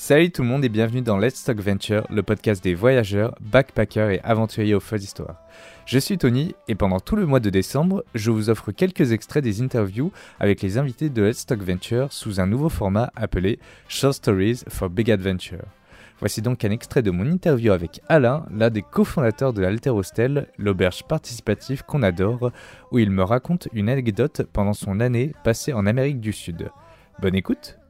[0.00, 4.10] Salut tout le monde et bienvenue dans Let's Talk Venture, le podcast des voyageurs, backpackers
[4.10, 5.42] et aventuriers aux folles histoires.
[5.86, 9.42] Je suis Tony et pendant tout le mois de décembre, je vous offre quelques extraits
[9.42, 13.58] des interviews avec les invités de Let's Talk Venture sous un nouveau format appelé
[13.88, 15.64] Short Stories for Big Adventure.
[16.20, 20.46] Voici donc un extrait de mon interview avec Alain, l'un des cofondateurs de l'Alter Hostel,
[20.58, 22.52] l'auberge participative qu'on adore,
[22.92, 26.70] où il me raconte une anecdote pendant son année passée en Amérique du Sud.
[27.20, 27.80] Bonne écoute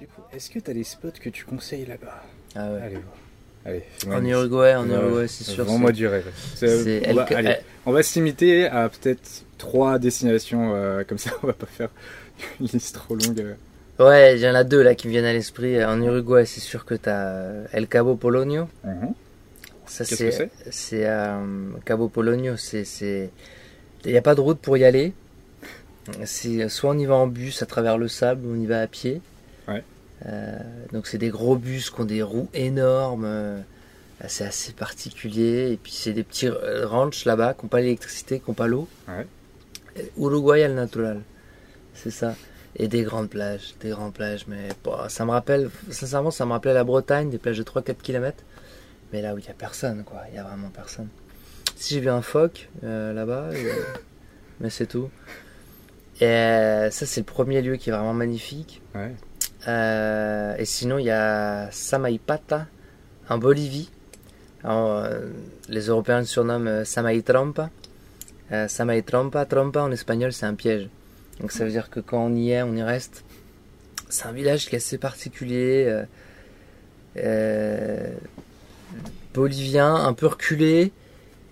[0.00, 2.22] Du coup, est-ce que tu as des spots que tu conseilles là-bas
[2.54, 2.80] Ah ouais.
[2.82, 3.16] Allez voir.
[3.64, 5.64] Allez, En Uruguay, en Uruguay, c'est sûr.
[5.64, 6.26] Vraiment moi du rêve.
[6.54, 11.02] C'est- c'est on, va, El- allez, on va se limiter à peut-être trois destinations euh,
[11.04, 11.30] comme ça.
[11.42, 11.88] On va pas faire
[12.60, 13.40] une liste trop longue.
[13.40, 13.54] euh.
[13.98, 15.82] Ouais, il y en a deux là qui me viennent à l'esprit.
[15.84, 18.68] En Uruguay, c'est sûr que t'as El Cabo Polonio.
[18.84, 19.14] Mhm.
[19.86, 21.38] Ça, Qu'est-ce que c'est, c'est euh,
[21.84, 22.56] Cabo Polonio.
[22.56, 23.30] C'est, c'est,
[24.04, 25.12] il n'y a pas de route pour y aller.
[26.24, 28.80] C'est soit on y va en bus à travers le sable, ou on y va
[28.82, 29.20] à pied.
[30.24, 30.58] Euh,
[30.92, 33.24] donc c'est des gros bus qui ont des roues énormes.
[33.26, 33.60] euh,
[34.28, 35.72] C'est assez particulier.
[35.72, 38.66] Et puis c'est des petits euh, ranchs là-bas qui n'ont pas l'électricité, qui n'ont pas
[38.66, 38.88] l'eau.
[39.08, 39.26] Ouais.
[40.18, 41.20] Uruguay al natural.
[41.94, 42.34] C'est ça.
[42.78, 46.52] Et des grandes plages, des grandes plages, mais bah, ça me rappelle, sincèrement, ça me
[46.52, 48.36] rappelait la Bretagne, des plages de 3-4 km.
[49.12, 51.08] Mais là où il n'y a personne, quoi, il n'y a vraiment personne.
[51.76, 53.72] Si j'ai vu un phoque euh, là-bas, euh,
[54.60, 55.08] mais c'est tout.
[56.20, 58.82] Et euh, ça, c'est le premier lieu qui est vraiment magnifique.
[58.94, 59.14] Ouais.
[59.68, 62.66] Euh, et sinon, il y a Samaipata,
[63.28, 63.90] en Bolivie.
[64.64, 65.30] Euh,
[65.68, 67.70] les Européens le surnomment euh, Samaitrompa.
[68.52, 70.88] Euh, Samaitrompa, trompa en espagnol, c'est un piège.
[71.40, 73.24] Donc ça veut dire que quand on y est, on y reste.
[74.08, 76.04] C'est un village qui est assez particulier,
[79.34, 80.92] bolivien, un peu reculé.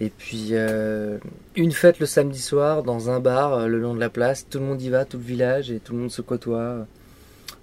[0.00, 0.52] Et puis
[1.56, 4.46] une fête le samedi soir dans un bar le long de la place.
[4.48, 6.86] Tout le monde y va, tout le village, et tout le monde se côtoie.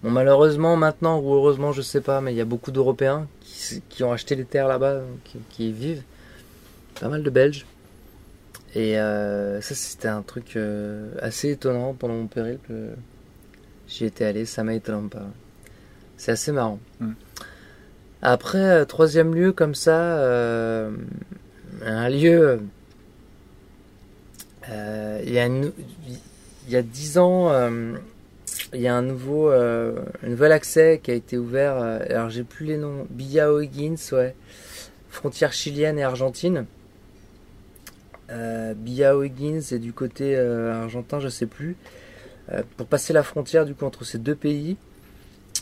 [0.04, 3.82] Bon, malheureusement, maintenant, ou heureusement, je sais pas, mais il y a beaucoup d'Européens qui,
[3.89, 6.04] qui ont acheté les terres là-bas, qui, qui y vivent.
[7.00, 7.66] Pas mal de Belges.
[8.73, 12.72] Et euh, ça, c'était un truc euh, assez étonnant pendant mon périple.
[13.88, 15.28] J'y étais allé, ça m'a étonné pas.
[16.17, 16.80] C'est assez marrant.
[17.00, 17.11] Mm.
[18.22, 20.92] Après, euh, troisième lieu comme ça, euh,
[21.84, 22.61] un lieu.
[24.70, 25.34] Il
[26.70, 27.52] y a dix ans,
[28.73, 31.77] il y a un nouveau, euh, un nouvel accès qui a été ouvert.
[31.77, 33.05] euh, alors, j'ai plus les noms.
[33.09, 34.36] Billa O'Higgins, ouais.
[35.09, 36.65] Frontière chilienne et argentine.
[38.30, 41.76] Euh, Billa O'Higgins et du côté euh, argentin, je sais plus.
[42.52, 44.77] Euh, pour passer la frontière du coup entre ces deux pays,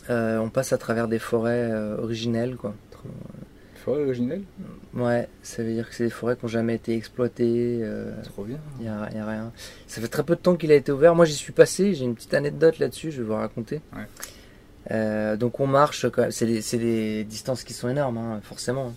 [0.09, 2.74] euh, on passe à travers des forêts originelles quoi.
[3.84, 4.42] Forêt originelle
[4.94, 7.80] Ouais, ça veut dire que c'est des forêts qui n'ont jamais été exploitées.
[7.82, 8.58] euh, Trop bien.
[8.80, 9.52] il y a, rien.
[9.88, 11.16] Ça fait très peu de temps qu'il a été ouvert.
[11.16, 11.94] Moi, j'y suis passé.
[11.94, 13.12] J'ai une petite anecdote là-dessus.
[13.12, 13.82] Je vais vous raconter.
[13.96, 14.04] Ouais.
[14.92, 16.10] Euh, donc, on marche.
[16.10, 16.32] quand même.
[16.32, 16.46] C'est
[16.78, 18.94] des, distances qui sont énormes, hein, forcément.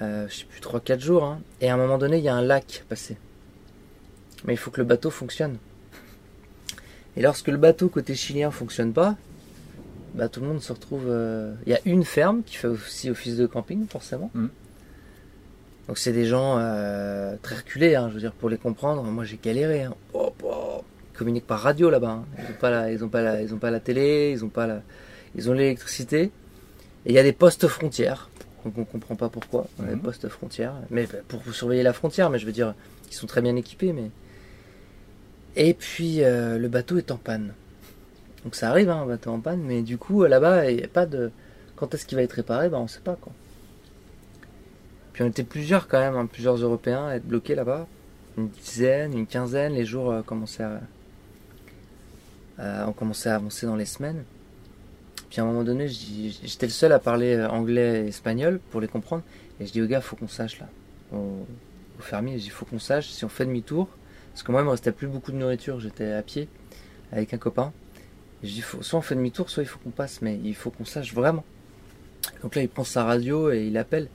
[0.00, 1.24] Euh, je sais plus 3-4 jours.
[1.24, 1.40] hein.
[1.60, 3.16] Et à un moment donné, il y a un lac passé.
[4.44, 5.56] Mais il faut que le bateau fonctionne.
[7.16, 9.16] Et lorsque le bateau côté chilien fonctionne pas,
[10.14, 11.04] bah, tout le monde se retrouve.
[11.08, 14.30] euh, Il y a une ferme qui fait aussi office de camping, forcément.
[14.34, 14.50] Mhm.
[15.88, 19.02] Donc c'est des gens euh, très reculés, hein, je veux dire, pour les comprendre.
[19.02, 19.82] Moi j'ai galéré.
[19.84, 19.94] Hein.
[20.14, 20.82] Oh, oh.
[21.12, 22.10] Ils communiquent par radio là-bas.
[22.10, 22.24] hein.
[22.38, 24.48] Ils n'ont pas, la, ils ont pas, la, ils ont pas la télé, ils ont
[24.48, 24.82] pas la,
[25.34, 26.22] ils ont l'électricité.
[27.06, 28.30] Et il y a des postes frontières.
[28.64, 29.66] Donc on comprend pas pourquoi.
[29.82, 29.86] A.
[29.86, 30.74] Des postes frontières.
[30.90, 32.74] Mais bah, pour surveiller la frontière, mais je veux dire,
[33.10, 33.92] ils sont très bien équipés.
[33.92, 34.10] Mais
[35.56, 37.52] et puis euh, le bateau est en panne.
[38.44, 39.60] Donc ça arrive, hein, un bateau en panne.
[39.62, 41.30] Mais du coup là-bas, il n'y a pas de.
[41.76, 43.32] Quand est-ce qu'il va être réparé Ben on sait pas quoi.
[45.12, 47.86] Puis on était plusieurs quand même, hein, plusieurs Européens à être bloqués là-bas.
[48.38, 50.80] Une dizaine, une quinzaine, les jours euh, commençaient à,
[52.58, 54.22] à- on commençait à avancer dans les semaines.
[55.28, 58.80] Puis à un moment donné, j'étais le seul à parler euh, anglais et espagnol pour
[58.80, 59.22] les comprendre.
[59.60, 60.68] Et je dis aux gars, faut qu'on sache là.
[61.12, 61.44] Au,
[61.98, 63.88] fermier, dis, faut qu'on sache si on fait demi-tour.
[64.32, 66.48] Parce que moi, il me restait plus beaucoup de nourriture, j'étais à pied
[67.12, 67.72] avec un copain.
[68.42, 70.54] Et je dis, faut, soit on fait demi-tour, soit il faut qu'on passe, mais il
[70.54, 71.44] faut qu'on sache vraiment.
[72.42, 74.08] Donc là, il prend sa radio et il appelle.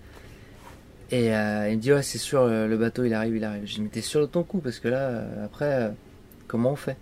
[1.11, 3.61] Et euh, il me dit ouais c'est sûr euh, le bateau il arrive il arrive.
[3.67, 4.57] Je dis mais t'es sûr de ton coup?
[4.57, 5.91] Parce que là euh, après
[6.47, 6.97] comment on fait?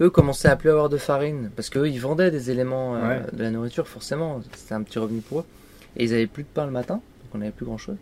[0.00, 3.22] Eux commençaient à plus avoir de farine parce qu'eux ils vendaient des éléments euh, Ouais.
[3.34, 5.44] de la nourriture forcément c'était un petit revenu pour eux
[5.96, 7.96] et ils avaient plus de pain le matin donc on avait plus grand chose.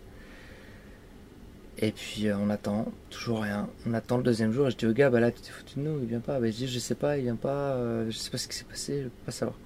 [1.83, 3.69] Et puis euh, on attend toujours rien.
[3.87, 5.79] On attend le deuxième jour et je dis au gars bah là tu t'es foutu
[5.79, 6.41] de nous il vient pas.
[6.41, 8.57] Bah, je dis je sais pas il vient pas euh, je sais pas ce qui
[8.57, 9.59] s'est passé je peux pas savoir.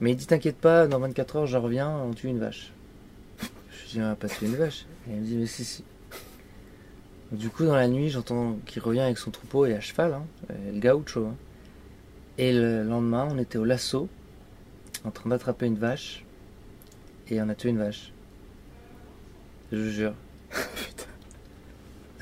[0.00, 2.72] Mais il dit t'inquiète pas dans 24 heures je reviens on tue une vache.
[3.92, 4.86] Je dis, on va pas tuer une vache.
[5.06, 5.84] Et il me dit, mais si, si.
[7.30, 10.24] Du coup, dans la nuit, j'entends qu'il revient avec son troupeau et à cheval, hein,
[10.50, 11.26] euh, le gaucho.
[11.26, 11.36] Hein.
[12.38, 14.08] Et le lendemain, on était au lasso,
[15.04, 16.24] en train d'attraper une vache.
[17.28, 18.12] et on a tué une vache.
[19.72, 20.14] Je vous jure.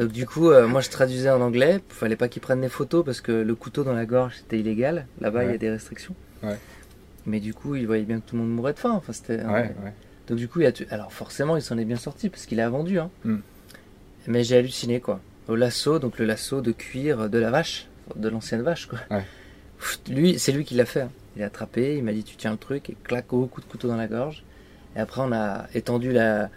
[0.01, 1.81] Donc du coup, euh, moi je traduisais en anglais.
[1.91, 5.07] Fallait pas qu'ils prennent des photos parce que le couteau dans la gorge c'était illégal.
[5.21, 6.15] Là-bas il y a des restrictions.
[6.43, 6.57] Ouais.
[7.27, 8.93] Mais du coup, ils voyaient bien que tout le monde mourait de faim.
[8.93, 9.37] Enfin, c'était.
[9.45, 9.93] Ouais, ouais.
[10.27, 12.61] Donc du coup, il a tué- alors forcément, il s'en est bien sorti parce qu'il
[12.61, 12.99] a vendu.
[12.99, 13.11] Hein.
[13.25, 13.39] Hmm.
[14.27, 15.21] Mais j'ai halluciné quoi.
[15.49, 17.87] Au lasso, donc le lasso de cuir de la vache,
[18.17, 18.99] de l'ancienne vache quoi.
[19.79, 21.03] Pff, Lui, c'est lui qui l'a fait.
[21.03, 21.11] hein.
[21.37, 23.67] Il a attrapé, il m'a dit tu tiens le truc et clac, gros coup de
[23.67, 24.45] couteau dans la gorge.
[24.97, 26.49] Et après, on a étendu la,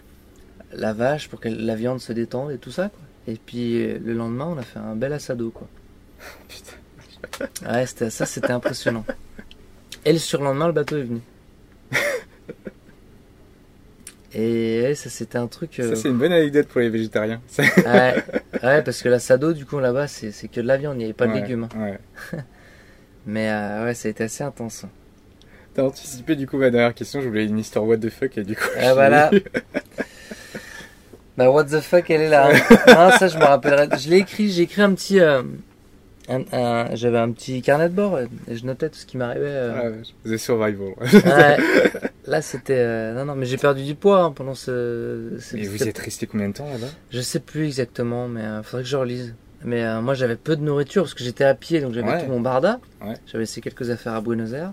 [0.72, 3.00] la vache pour que la viande se détende et tout ça quoi.
[3.26, 5.66] Et puis euh, le lendemain, on a fait un bel assado quoi.
[6.48, 7.72] Putain.
[7.72, 9.04] Ouais, c'était, ça c'était impressionnant.
[10.04, 11.20] Et le surlendemain, le bateau est venu.
[14.36, 15.78] Et ça c'était un truc.
[15.78, 17.40] euh, Ça, c'est une bonne anecdote pour les végétariens.
[17.86, 18.14] Ouais,
[18.62, 21.12] ouais, parce que l'assado, du coup, là-bas, c'est, que de la viande, il n'y avait
[21.12, 21.68] pas de Ouais, légumes.
[21.72, 21.98] hein.
[22.32, 22.40] Ouais.
[23.26, 24.84] Mais euh, ouais, ça a été assez intense.
[25.74, 28.44] T'as anticipé du coup ma dernière question, je voulais une histoire what the fuck et
[28.44, 28.62] du coup.
[28.80, 29.30] Ah, voilà.
[31.36, 32.50] Bah, what the fuck, elle est là.
[32.86, 33.10] hein.
[33.18, 33.88] Ça, je me rappellerai.
[33.98, 35.18] Je l'ai écrit, j'ai écrit un petit.
[35.20, 35.42] euh,
[36.94, 39.44] j'avais un petit carnet de bord euh, et je notais tout ce qui m'arrivait.
[39.46, 39.72] euh.
[39.76, 40.94] Ah ouais, je faisais survival.
[41.00, 41.56] Ouais.
[42.26, 42.76] Là, c'était.
[42.78, 45.36] euh, Non, non, mais j'ai perdu du poids hein, pendant ce.
[45.40, 46.86] ce- Et vous y êtes resté combien de temps là-bas?
[47.10, 49.34] Je sais plus exactement, mais il faudrait que je relise.
[49.64, 52.22] Mais euh, moi, j'avais peu de nourriture parce que j'étais à pied, donc j'avais Ouais.
[52.24, 52.80] tout mon barda.
[53.02, 53.14] Ouais.
[53.26, 54.72] J'avais laissé quelques affaires à Buenos Aires.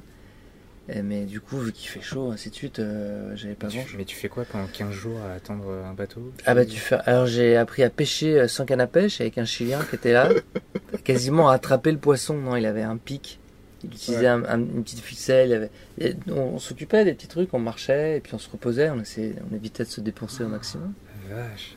[0.89, 3.83] Et, mais du coup, vu qu'il fait chaud, ainsi de suite, euh, j'avais pas grand
[3.98, 6.33] Mais tu fais quoi pendant 15 jours à attendre un bateau?
[6.45, 6.95] Ah bah tu fais.
[7.06, 10.12] Alors j'ai appris à pêcher euh, sans canne à pêche avec un Chilien qui était
[10.12, 10.30] là,
[11.04, 12.33] quasiment à attraper le poisson.
[12.36, 13.39] Non, il avait un pic.
[13.83, 14.28] Il utilisait Ouais.
[14.28, 15.50] un- un- une petite ficelle.
[15.50, 15.69] Il avait...
[16.00, 18.89] et on, on s'occupait des petits trucs, on marchait et puis on se reposait.
[18.89, 20.94] On, essayait, on évitait de se dépenser au maximum.
[21.30, 21.75] Vache.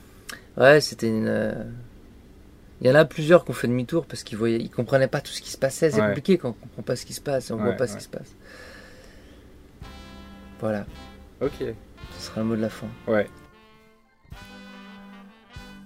[0.57, 1.29] Ouais, c'était une.
[1.29, 1.53] euh,
[2.81, 5.21] Il y en a plusieurs qui ont fait demi-tour parce qu'ils voyaient, ils comprenaient pas
[5.21, 5.91] tout ce qui se passait.
[5.91, 6.09] C'est Ouais.
[6.09, 8.03] compliqué quand on comprend pas ce qui se passe on Ouais, voit pas ce qui
[8.05, 8.29] se passe.
[10.65, 10.87] Voilà,
[11.43, 11.57] Ok.
[11.59, 12.87] ce sera le mot de la fin.
[13.07, 13.29] Ouais.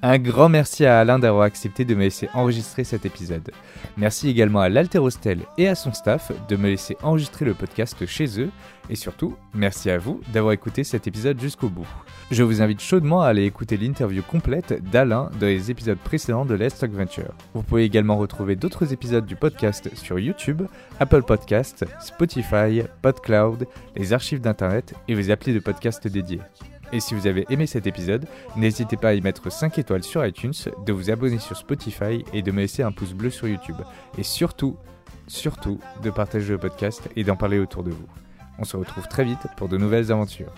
[0.01, 3.51] Un grand merci à Alain d'avoir accepté de me laisser enregistrer cet épisode.
[3.97, 8.41] Merci également à l'Alterostel et à son staff de me laisser enregistrer le podcast chez
[8.41, 8.51] eux.
[8.91, 11.89] Et surtout, merci à vous d'avoir écouté cet épisode jusqu'au bout.
[12.31, 16.55] Je vous invite chaudement à aller écouter l'interview complète d'Alain dans les épisodes précédents de
[16.55, 17.35] Let's Talk Venture.
[17.55, 20.63] Vous pouvez également retrouver d'autres épisodes du podcast sur YouTube,
[21.01, 23.67] Apple Podcasts, Spotify, PodCloud,
[23.97, 26.41] les archives d'Internet et vos applis de podcast dédiés.
[26.93, 28.27] Et si vous avez aimé cet épisode,
[28.57, 30.55] n'hésitez pas à y mettre 5 étoiles sur iTunes,
[30.87, 33.77] de vous abonner sur Spotify et de me laisser un pouce bleu sur YouTube.
[34.17, 34.77] Et surtout,
[35.27, 38.07] surtout, de partager le podcast et d'en parler autour de vous.
[38.59, 40.53] On se retrouve très vite pour de nouvelles aventures.